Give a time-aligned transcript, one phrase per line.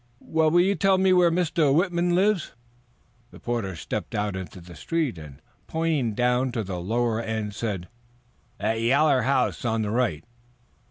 [0.19, 1.71] "Will you tell me where Mr.
[1.71, 2.53] Whitman lives?"
[3.29, 7.87] The porter stepped out into the street, and, pointing down to the lower end, said:
[8.57, 10.23] "That yaller house on the right."